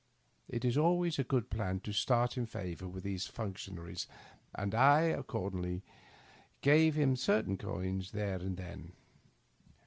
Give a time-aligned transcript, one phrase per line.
[0.49, 4.07] It is always a good plan to start in favor with those fiinctionaries,
[4.55, 5.83] and I accordingly
[6.61, 8.93] gave him certain coins there and then.